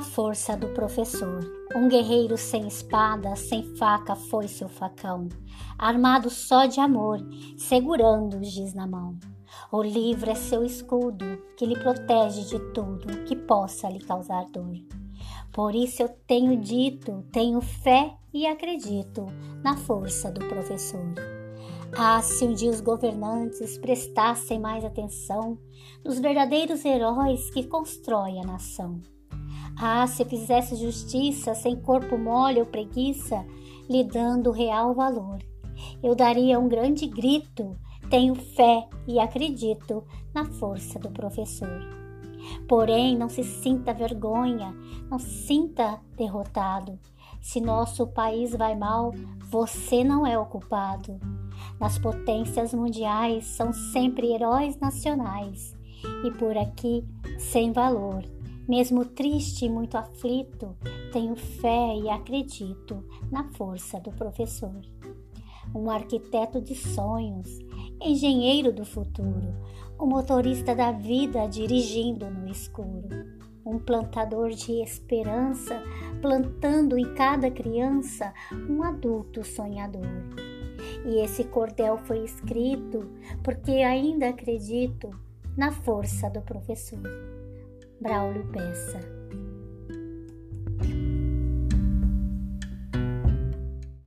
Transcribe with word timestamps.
força 0.00 0.56
do 0.56 0.68
professor. 0.68 1.40
Um 1.74 1.88
guerreiro 1.88 2.36
sem 2.36 2.66
espada, 2.66 3.36
sem 3.36 3.62
faca 3.76 4.14
foi 4.14 4.48
seu 4.48 4.68
facão, 4.68 5.28
armado 5.78 6.30
só 6.30 6.66
de 6.66 6.80
amor, 6.80 7.18
segurando 7.56 8.38
o 8.38 8.44
giz 8.44 8.72
na 8.74 8.86
mão. 8.86 9.18
O 9.70 9.82
livro 9.82 10.30
é 10.30 10.34
seu 10.34 10.64
escudo, 10.64 11.24
que 11.56 11.66
lhe 11.66 11.78
protege 11.78 12.44
de 12.44 12.58
tudo 12.72 13.24
que 13.24 13.36
possa 13.36 13.88
lhe 13.88 14.00
causar 14.00 14.46
dor. 14.46 14.74
Por 15.52 15.74
isso 15.74 16.02
eu 16.02 16.08
tenho 16.26 16.56
dito, 16.56 17.24
tenho 17.30 17.60
fé 17.60 18.16
e 18.32 18.46
acredito 18.46 19.26
na 19.62 19.76
força 19.76 20.30
do 20.32 20.46
professor. 20.46 21.14
Ah, 21.94 22.22
se 22.22 22.44
um 22.44 22.54
dia 22.54 22.70
os 22.70 22.80
governantes 22.80 23.76
prestassem 23.76 24.58
mais 24.58 24.82
atenção 24.82 25.58
nos 26.02 26.18
verdadeiros 26.18 26.82
heróis 26.86 27.50
que 27.50 27.66
constroem 27.66 28.40
a 28.40 28.46
nação. 28.46 28.98
Ah, 29.78 30.06
se 30.06 30.24
fizesse 30.24 30.76
justiça 30.76 31.54
sem 31.54 31.76
corpo 31.76 32.16
mole 32.18 32.60
ou 32.60 32.66
preguiça, 32.66 33.44
lhe 33.88 34.04
dando 34.04 34.50
real 34.50 34.94
valor. 34.94 35.38
Eu 36.02 36.14
daria 36.14 36.58
um 36.58 36.68
grande 36.68 37.06
grito, 37.06 37.76
tenho 38.10 38.34
fé 38.34 38.88
e 39.06 39.18
acredito 39.18 40.04
na 40.34 40.44
força 40.44 40.98
do 40.98 41.10
professor. 41.10 42.02
Porém, 42.68 43.16
não 43.16 43.28
se 43.28 43.42
sinta 43.44 43.94
vergonha, 43.94 44.74
não 45.10 45.18
se 45.18 45.46
sinta 45.46 46.00
derrotado. 46.16 46.98
Se 47.40 47.60
nosso 47.60 48.06
país 48.06 48.52
vai 48.52 48.76
mal, 48.76 49.12
você 49.50 50.04
não 50.04 50.26
é 50.26 50.38
o 50.38 50.46
culpado. 50.46 51.18
Nas 51.78 51.98
potências 51.98 52.72
mundiais 52.72 53.46
são 53.46 53.72
sempre 53.72 54.32
heróis 54.32 54.78
nacionais 54.78 55.76
e 56.24 56.30
por 56.32 56.56
aqui 56.56 57.04
sem 57.38 57.72
valor. 57.72 58.22
Mesmo 58.68 59.04
triste 59.04 59.64
e 59.64 59.68
muito 59.68 59.96
aflito, 59.96 60.76
tenho 61.12 61.34
fé 61.34 61.96
e 61.96 62.08
acredito 62.08 63.04
na 63.30 63.44
força 63.54 63.98
do 63.98 64.12
professor. 64.12 64.80
Um 65.74 65.90
arquiteto 65.90 66.60
de 66.60 66.74
sonhos, 66.76 67.58
engenheiro 68.00 68.72
do 68.72 68.84
futuro, 68.84 69.52
o 69.98 70.04
um 70.04 70.08
motorista 70.08 70.76
da 70.76 70.92
vida 70.92 71.46
dirigindo 71.48 72.30
no 72.30 72.48
escuro, 72.48 73.08
um 73.66 73.80
plantador 73.80 74.50
de 74.50 74.80
esperança, 74.80 75.82
plantando 76.20 76.96
em 76.96 77.14
cada 77.14 77.50
criança 77.50 78.32
um 78.68 78.84
adulto 78.84 79.44
sonhador. 79.44 80.06
E 81.04 81.16
esse 81.20 81.42
cordel 81.44 81.98
foi 81.98 82.24
escrito 82.24 83.10
porque 83.42 83.72
ainda 83.72 84.28
acredito 84.28 85.10
na 85.56 85.72
força 85.72 86.30
do 86.30 86.40
professor. 86.42 87.41
Braulio 88.02 88.42
Bessa 88.42 88.98